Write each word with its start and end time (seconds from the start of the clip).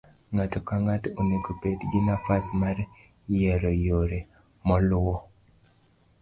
ng'ato 0.33 0.59
ka 0.67 0.75
ng'ato 0.85 1.07
onego 1.19 1.51
bed 1.61 1.79
gi 1.91 1.99
nafas 2.07 2.45
mar 2.61 2.77
yiero 3.35 3.71
yore 3.85 4.19
moluwo 4.67 5.15